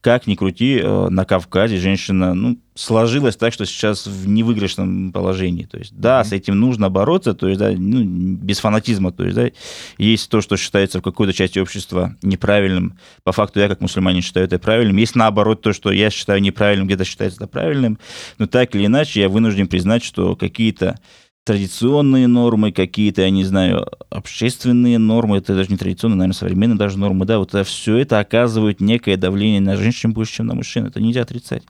[0.00, 5.64] как ни крути, э, на Кавказе женщина, ну, сложилась так, что сейчас в невыигрышном положении.
[5.64, 6.24] То есть, да, mm-hmm.
[6.24, 9.10] с этим нужно бороться, то есть, да, ну, без фанатизма.
[9.10, 9.50] То есть, да,
[9.98, 12.98] есть то, что считается в какой-то части общества неправильным.
[13.24, 14.96] По факту я, как мусульманин, считаю это правильным.
[14.96, 17.98] Есть, наоборот, то, что я считаю неправильным, где-то считается это правильным.
[18.38, 21.00] Но так или иначе, я вынужден признать, что какие-то
[21.46, 26.98] традиционные нормы, какие-то, я не знаю, общественные нормы, это даже не традиционные, наверное, современные даже
[26.98, 30.86] нормы, да, вот это все это оказывает некое давление на женщин больше, чем на мужчин,
[30.86, 31.62] это нельзя отрицать.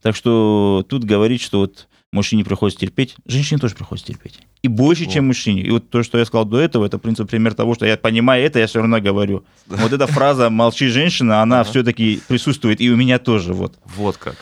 [0.00, 4.40] Так что тут говорить, что вот мужчине приходится терпеть, женщине тоже приходится терпеть.
[4.62, 5.12] И больше, вот.
[5.12, 5.62] чем мужчине.
[5.62, 7.98] И вот то, что я сказал до этого, это, в принципе, пример того, что я
[7.98, 9.44] понимаю это, я все равно говорю.
[9.66, 13.52] Вот эта фраза «молчи, женщина», она все-таки присутствует и у меня тоже.
[13.52, 14.36] Вот, вот как.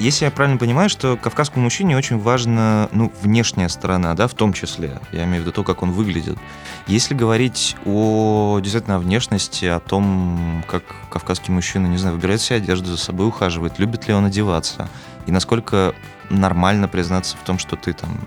[0.00, 4.52] Если я правильно понимаю, что кавказскому мужчине очень важна, ну, внешняя сторона, да, в том
[4.52, 4.98] числе.
[5.12, 6.38] Я имею в виду то, как он выглядит.
[6.86, 12.56] Если говорить о, действительно, о внешности, о том, как кавказский мужчина, не знаю, выбирает себе
[12.56, 14.88] одежду, за собой ухаживает, любит ли он одеваться,
[15.26, 15.94] и насколько
[16.30, 18.18] нормально признаться в том, что ты там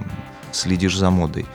[0.52, 1.48] следишь за модой.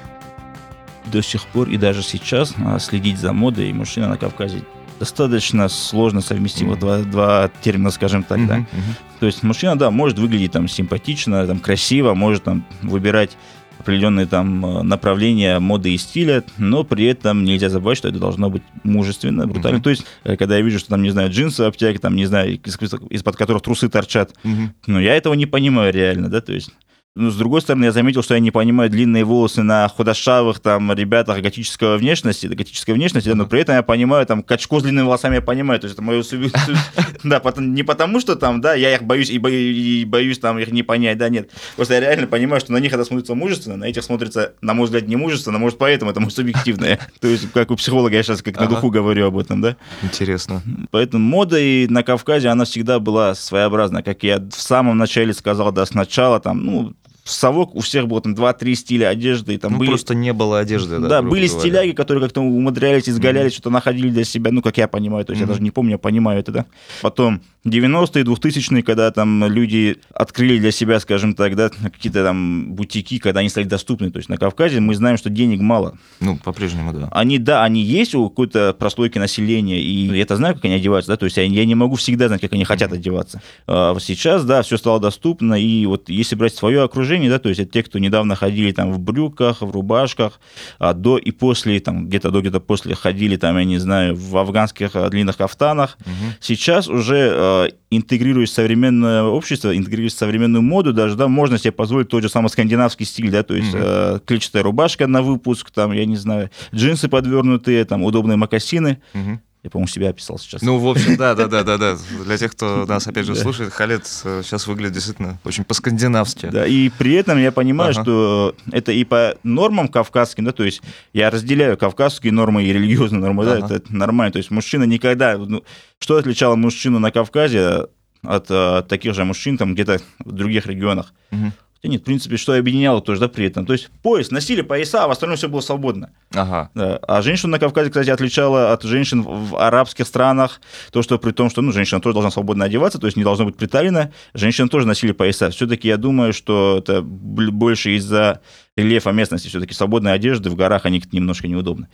[1.07, 4.65] До сих пор и даже сейчас а, следить за модой мужчина на Кавказе
[4.99, 6.81] достаточно сложно совместимо mm-hmm.
[6.81, 8.47] два, два термина, скажем так, mm-hmm.
[8.47, 8.59] да.
[8.59, 9.19] Mm-hmm.
[9.21, 13.37] То есть мужчина, да, может выглядеть там симпатично, там красиво, может там выбирать
[13.79, 18.51] определенные там э, направления моды и стиля, но при этом нельзя забывать, что это должно
[18.51, 19.79] быть мужественно, брутально.
[19.79, 19.83] Mm-hmm.
[19.83, 22.27] То есть, э, когда я вижу, что там, не знаю, джинсы в обтяге, там, не
[22.27, 24.69] знаю, из-под которых трусы торчат, mm-hmm.
[24.89, 26.71] ну, я этого не понимаю реально, да, то есть
[27.19, 30.93] ну, с другой стороны, я заметил, что я не понимаю длинные волосы на худошавых там
[30.93, 33.35] ребятах готического внешности, готической внешности, uh-huh.
[33.35, 36.03] но при этом я понимаю, там, качко с длинными волосами я понимаю, то есть это
[36.03, 36.23] мое
[37.25, 41.19] Да, не потому что там, да, я их боюсь и боюсь там их не понять,
[41.19, 41.51] да, нет.
[41.75, 44.87] Просто я реально понимаю, что на них это смотрится мужественно, на этих смотрится, на мой
[44.87, 47.01] взгляд, не мужественно, может, поэтому это может субъективное.
[47.21, 49.77] То есть, как у психолога я сейчас как на духу говорю об этом, да.
[50.03, 50.63] Интересно.
[50.93, 55.73] Поэтому мода и на Кавказе, она всегда была своеобразная, как я в самом начале сказал,
[55.73, 56.95] да, сначала там, ну,
[57.31, 59.55] совок у всех было там 2-3 стиля одежды.
[59.55, 59.89] И там ну, были...
[59.89, 61.09] просто не было одежды, да?
[61.09, 61.61] Да, были говоря.
[61.61, 63.55] стиляги, которые как-то умудрялись, изгалялись, mm-hmm.
[63.55, 65.47] что-то находили для себя, ну, как я понимаю, то есть mm-hmm.
[65.47, 66.67] я даже не помню, я понимаю это, да.
[67.03, 73.19] Потом 90-е, 2000-е, когда там люди открыли для себя, скажем так, да, какие-то там бутики,
[73.19, 74.11] когда они стали доступны.
[74.11, 75.99] То есть на Кавказе мы знаем, что денег мало.
[76.21, 77.09] Ну, по-прежнему, да.
[77.13, 81.13] Они, да, они есть у какой-то прослойки населения, и я это знаю, как они одеваются,
[81.13, 83.43] да, то есть я, я не могу всегда знать, как они хотят одеваться.
[83.67, 87.61] А сейчас, да, все стало доступно, и вот если брать свое окружение, да, то есть
[87.61, 90.41] это те, кто недавно ходили там в брюках, в рубашках,
[90.79, 94.37] а до и после, там где-то до, где-то после ходили там, я не знаю, в
[94.37, 95.97] афганских а, длинных кафтанах.
[96.01, 96.35] Угу.
[96.41, 101.73] Сейчас уже а, интегрируясь в современное общество, интегрируясь в современную моду, даже, да, можно себе
[101.73, 104.17] позволить тот же самый скандинавский стиль, да, то есть mm-hmm.
[104.17, 108.99] э, клетчатая рубашка на выпуск, там, я не знаю, джинсы подвернутые, там, удобные мокасины.
[109.15, 109.39] Mm-hmm.
[109.69, 110.63] Я, по-моему, себя описал сейчас.
[110.63, 111.99] Ну, в общем, да, да, да, да, да.
[112.25, 116.47] Для тех, кто нас опять же слушает, Халет э, сейчас выглядит действительно очень по-скандинавски.
[116.47, 118.03] Да, и при этом я понимаю, ага.
[118.03, 120.81] что это и по нормам кавказским, да, то есть
[121.13, 123.61] я разделяю кавказские нормы и религиозные нормы, ага.
[123.61, 124.33] да, это, это нормально.
[124.33, 125.63] То есть мужчина никогда, ну,
[125.99, 127.91] что отличало мужчину на Кавказе от,
[128.23, 131.13] от э, таких же мужчин там где-то в других регионах?
[131.31, 131.53] Угу.
[131.81, 133.65] Хотя нет, в принципе, что объединяло тоже, да, при этом.
[133.65, 136.11] То есть пояс, носили пояса, а в остальном все было свободно.
[136.35, 136.71] Ага.
[136.75, 136.97] Да.
[136.97, 140.61] А женщину на Кавказе, кстати, отличала от женщин в арабских странах
[140.91, 143.45] то, что при том, что ну, женщина тоже должна свободно одеваться, то есть не должно
[143.45, 145.51] быть приталено, женщины тоже носили пояса.
[145.51, 148.41] Все-таки я думаю, что это больше из-за
[148.77, 149.47] рельефа местности.
[149.47, 151.89] Все-таки свободные одежды в горах, они немножко неудобны.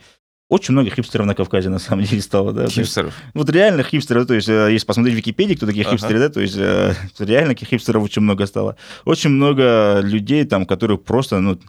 [0.47, 2.67] Очень много хипстеров на Кавказе, на самом деле, стало, да.
[2.67, 3.13] Хипстеров?
[3.15, 5.91] Есть, вот реально хипстеров, то есть, э, если посмотреть в Википедии, кто такие ага.
[5.93, 8.75] хипстеры, да, то есть, э, реально хипстеров очень много стало.
[9.05, 11.59] Очень много людей там, которые просто, ну,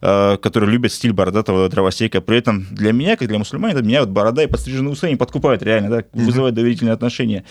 [0.00, 2.20] э, которые любят стиль бородатого дровосека.
[2.20, 5.62] При этом для меня, как для мусульманина, меня вот борода и подстриженные усы не подкупают
[5.62, 7.44] реально, да, вызывают доверительные отношения.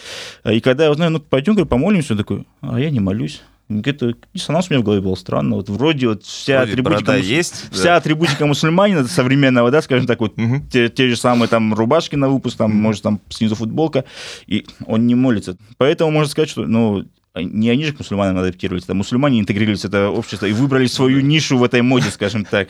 [0.44, 3.42] И когда я узнаю, ну, пойдем, говорю, помолимся, он такой, а я не молюсь.
[3.82, 5.56] Где-то диссонанс у меня в голове был странно.
[5.56, 7.26] Вот вроде вот вся вроде атрибутика, мус...
[7.26, 7.96] есть, вся да.
[7.98, 10.62] атрибутика мусульманина современного, да, скажем так, вот угу.
[10.72, 14.06] те, те же самые там рубашки на выпуск, там, может, там снизу футболка,
[14.48, 15.58] и он не молится.
[15.78, 17.06] Поэтому можно сказать, что, ну,
[17.36, 21.22] не они же к мусульманам адаптировались, это мусульмане интегрировались в это общество и выбрали свою
[21.22, 22.70] нишу в этой моде, скажем так.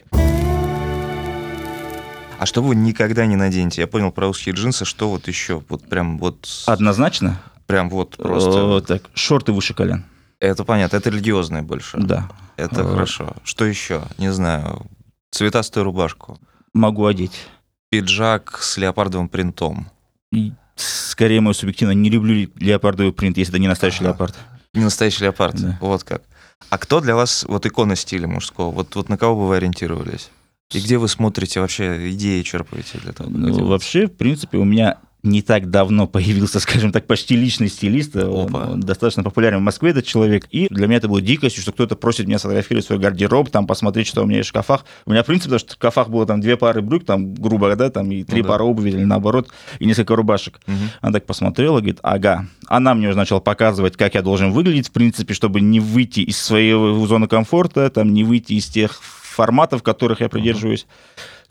[2.40, 3.82] А что вы никогда не наденете?
[3.82, 5.64] Я понял про русские джинсы, что вот еще?
[5.70, 6.48] Вот прям вот...
[6.66, 7.42] Однозначно?
[7.68, 8.82] Прям вот просто...
[8.82, 10.04] так, шорты выше колен.
[10.44, 11.98] Это понятно, это религиозное больше.
[11.98, 12.30] Да.
[12.58, 13.34] Это хорошо.
[13.46, 14.04] Что еще?
[14.18, 14.86] Не знаю.
[15.32, 16.38] Цветастую рубашку.
[16.74, 17.48] Могу одеть.
[17.90, 19.88] Пиджак с леопардовым принтом.
[20.34, 24.10] И, скорее, мой субъективно, не люблю леопардовый принт, если это не настоящий ага.
[24.10, 24.36] леопард.
[24.74, 25.78] Не настоящий леопард, да.
[25.80, 26.24] вот как.
[26.70, 28.72] А кто для вас вот икона стиля мужского?
[28.72, 30.30] Вот, вот на кого бы вы ориентировались?
[30.74, 33.30] И где вы смотрите вообще, идеи черпаете для того?
[33.30, 38.16] Ну, вообще, в принципе, у меня не так давно появился, скажем так, почти личный стилист.
[38.16, 40.48] Он, он достаточно популярен в Москве, этот человек.
[40.52, 44.08] И для меня это было дикостью, что кто-то просит меня сфотографировать свой гардероб, там, посмотреть,
[44.08, 44.86] что у меня есть в шкафах.
[45.06, 48.12] У меня, в принципе, в шкафах было там две пары брюк, там, грубо, да, там,
[48.12, 48.50] и три ну, да.
[48.50, 50.60] пары обуви, или наоборот, и несколько рубашек.
[50.68, 50.76] Угу.
[51.02, 52.46] Она так посмотрела, говорит, ага.
[52.68, 56.38] Она мне уже начала показывать, как я должен выглядеть, в принципе, чтобы не выйти из
[56.38, 56.74] своей
[57.06, 60.84] зоны комфорта, там, не выйти из тех форматов, которых я придерживаюсь.
[60.84, 60.90] Угу.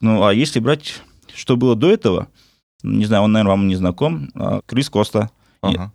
[0.02, 1.00] Ну, а если брать,
[1.35, 2.28] что было до этого,
[2.83, 5.31] не знаю, он, наверное, вам не знаком, а, Крис Коста.
[5.61, 5.92] Ага.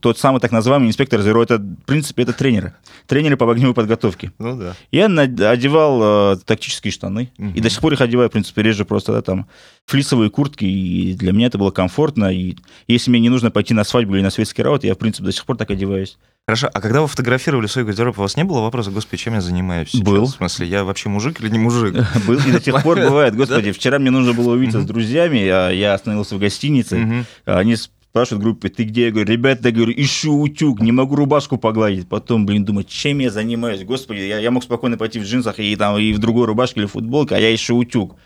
[0.00, 2.74] Тот самый так называемый инспектор Zero, это, в принципе, это тренеры.
[3.06, 4.30] Тренеры по огневой подготовке.
[4.38, 4.74] Ну да.
[4.92, 7.48] Я одевал э, тактические штаны, угу.
[7.54, 9.46] и до сих пор их одеваю, в принципе, реже просто, да, там,
[9.86, 12.56] флисовые куртки, и для меня это было комфортно, и
[12.88, 15.32] если мне не нужно пойти на свадьбу или на светский раут, я, в принципе, до
[15.32, 16.18] сих пор так одеваюсь.
[16.46, 19.40] Хорошо, а когда вы фотографировали свой гардероб, у вас не было вопроса, господи, чем я
[19.40, 20.02] занимаюсь сейчас?
[20.02, 20.26] Был.
[20.26, 21.94] В смысле, я вообще мужик или не мужик?
[22.26, 23.36] Был и до тех пор бывает.
[23.36, 27.24] Господи, вчера мне нужно было увидеться с друзьями, а я остановился в гостинице.
[27.44, 29.06] Они спрашивают в группе, ты где?
[29.06, 32.08] Я говорю, ребята, я говорю, ищу утюг, не могу рубашку погладить.
[32.08, 33.84] Потом, блин, думаю, чем я занимаюсь?
[33.84, 36.86] Господи, я, я мог спокойно пойти в джинсах и, там, и в другой рубашке или
[36.88, 38.16] футболке, а я ищу утюг.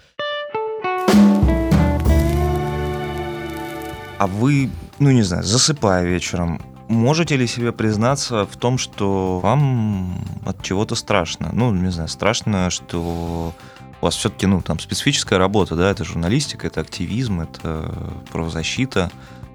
[4.17, 6.63] А вы, ну не знаю, засыпая вечером,
[6.95, 11.51] можете ли себе признаться в том, что вам от чего-то страшно?
[11.53, 13.55] Ну, не знаю, страшно, что
[14.01, 17.93] у вас все-таки, ну, там специфическая работа, да, это журналистика, это активизм, это
[18.33, 19.11] правозащита.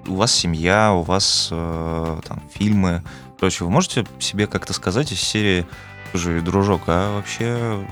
[0.06, 3.02] У вас семья, у вас э, там фильмы,
[3.38, 3.66] прочее.
[3.66, 5.66] Вы можете себе как-то сказать из серии,
[6.10, 7.86] слушай, дружок, а вообще,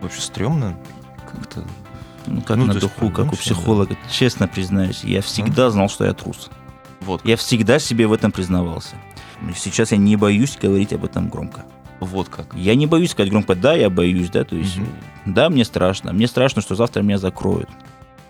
[0.00, 0.76] вообще стрёмно
[1.30, 1.64] как-то?
[2.26, 3.96] Ну, как Ну, на духу, как у психолога.
[4.10, 6.50] Честно признаюсь, я всегда знал, что я трус.
[7.06, 8.96] Вот, Я всегда себе в этом признавался.
[9.56, 11.64] Сейчас я не боюсь говорить об этом громко.
[12.00, 12.46] вот как.
[12.54, 14.88] Я не боюсь сказать громко, да, я боюсь, да, то есть, Мгм.
[15.34, 16.12] да, мне страшно.
[16.12, 17.68] Мне страшно, что завтра меня закроют.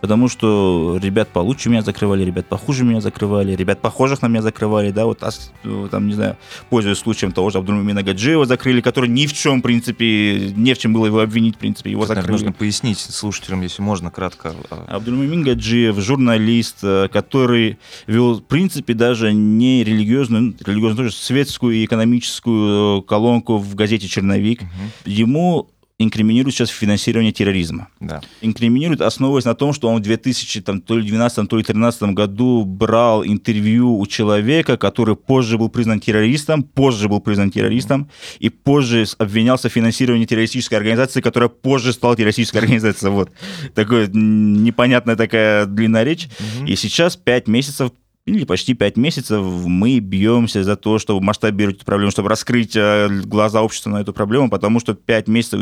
[0.01, 4.91] Потому что ребят получше меня закрывали, ребят похуже меня закрывали, ребят похожих на меня закрывали,
[4.91, 6.37] да, вот, ас- э, там, не знаю,
[6.71, 10.79] пользуясь случаем того же Абдулмамина Гаджиева закрыли, который ни в чем, в принципе, не в
[10.79, 12.45] чем было его обвинить, в принципе, его Вот, наверное, закрыли.
[12.47, 14.55] нужно пояснить слушателям, если можно, кратко.
[14.71, 21.13] а, Абдульмамин Гаджиев, журналист, э, который вел, в принципе, даже не религиозную, ну, религиозную, тоже
[21.17, 24.63] светскую и экономическую э, колонку в газете «Черновик».
[24.63, 24.71] мгм,
[25.07, 27.89] Ему инкриминируют сейчас финансирование терроризма.
[28.01, 28.21] Да.
[28.43, 32.03] Инкриминируют, основываясь на том, что он в 2000, там, то ли 2012, то ли 2013
[32.15, 38.51] году брал интервью у человека, который позже был признан террористом, позже был признан террористом, и
[38.51, 43.13] позже обвинялся в финансировании террористической организации, которая позже стала террористической организацией.
[43.13, 43.31] Вот.
[43.75, 46.29] Такое непонятная такая длинная речь.
[46.59, 46.67] Мгм.
[46.67, 47.91] И сейчас пять месяцев
[48.27, 53.09] или почти пять месяцев мы бьемся за то, чтобы масштабировать эту проблему, чтобы раскрыть э,
[53.25, 55.61] глаза общества на эту проблему, потому что пять месяцев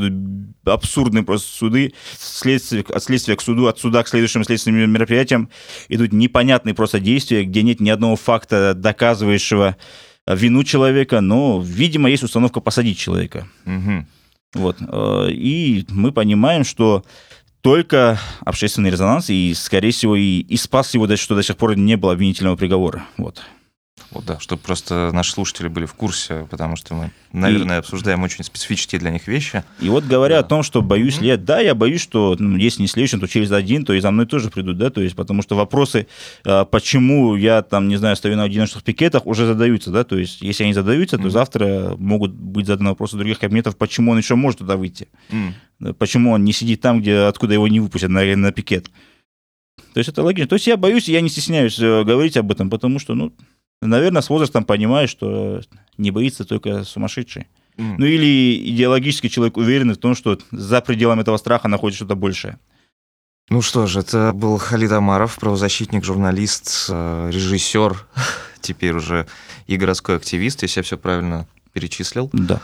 [0.64, 5.50] абсурдные просто суды, следствие, от следствия к суду, от суда к следующим следственным мероприятиям
[5.90, 9.76] идут непонятные просто действия, где нет ни одного факта, доказывающего
[10.26, 13.46] э, вину человека, но, видимо, есть установка посадить человека.
[13.66, 14.06] Мгм.
[14.54, 14.78] Вот.
[14.80, 17.04] э, И мы понимаем, что
[17.64, 21.96] только общественный резонанс, и, скорее всего, и, и спас его, что до сих пор не
[21.96, 23.06] было обвинительного приговора.
[23.16, 23.40] Вот.
[24.14, 28.44] Вот, да, чтобы просто наши слушатели были в курсе, потому что мы, наверное, обсуждаем очень
[28.44, 29.64] специфические для них вещи.
[29.80, 30.40] И вот говоря Да.
[30.40, 33.26] о том, что боюсь ли я, да, я боюсь, что ну, если не следующим, то
[33.26, 36.06] через один, то и за мной тоже придут, да, то есть потому что вопросы,
[36.44, 40.40] э, почему я там, не знаю, стою на одиночных пикетах, уже задаются, да, то есть
[40.42, 41.30] если они задаются, то Мгм.
[41.32, 45.08] завтра могут быть заданы вопросы других кабинетов, почему он еще может туда выйти.
[45.80, 48.88] Да, почему он не сидит там, где, откуда его не выпустят на, на пикет.
[49.92, 50.48] То есть это логично.
[50.48, 53.32] То есть я боюсь, я не стесняюсь э, говорить об этом, потому что, ну,
[53.80, 55.60] наверное, с возрастом понимаю, что
[55.98, 57.48] не боится только сумасшедший.
[57.76, 57.96] М.
[57.98, 62.58] Ну или идеологический человек уверен в том, что за пределами этого страха находится что-то большее.
[63.50, 68.06] Ну что ж, это был Халид Амаров, правозащитник, журналист, э, режиссер,
[68.60, 69.26] теперь уже
[69.66, 72.30] и городской активист, если я все правильно перечислил.
[72.32, 72.60] Да.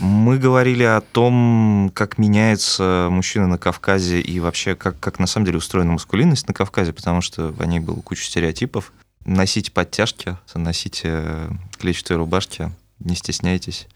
[0.00, 5.46] Мы говорили о том, как меняется мужчина на Кавказе и вообще, как, как на самом
[5.46, 8.92] деле устроена маскулинность на Кавказе, потому что о ней было куча стереотипов.
[9.28, 13.86] Носите подтяжки, носите клетчатые рубашки, не стесняйтесь.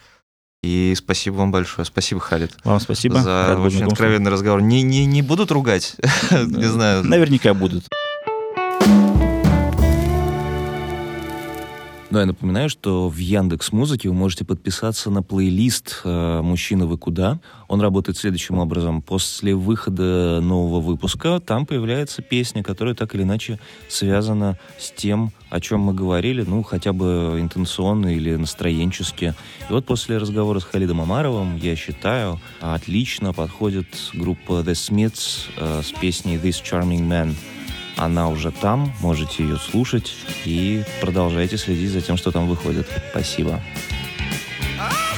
[0.62, 1.87] И спасибо вам большое.
[1.87, 3.18] Спасибо, Халид, Вам спасибо.
[3.23, 4.61] за Рад очень откровенный разговор.
[4.61, 5.97] Не, не, не будут ругать?
[6.31, 7.03] Не знаю.
[7.03, 7.88] Наверняка будут.
[12.12, 16.98] Ну, я напоминаю, что в Яндекс Музыке вы можете подписаться на плейлист э, «Мужчина, вы
[16.98, 17.40] куда?».
[17.68, 19.01] Он работает следующим образом.
[19.01, 25.59] После выхода нового выпуска там появляется песня, которая так или иначе связана с тем, о
[25.59, 29.35] чем мы говорили, ну, хотя бы интенционно или настроенчески.
[29.70, 35.81] И вот после разговора с Халидом Амаровым, я считаю, отлично подходит группа The Smiths э,
[35.83, 37.35] с песней «This Charming Man».
[37.96, 42.87] Она уже там, можете ее слушать и продолжайте следить за тем, что там выходит.
[43.11, 43.61] Спасибо.
[44.78, 45.12] Country